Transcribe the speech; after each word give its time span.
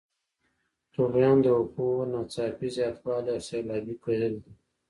طغیان 0.95 1.37
د 1.45 1.47
اوبو 1.57 1.85
ناڅاپي 2.11 2.67
زیاتوالی 2.77 3.29
او 3.33 3.39
سیلابي 3.49 3.95
کیدل 4.03 4.33
دي. 4.43 4.53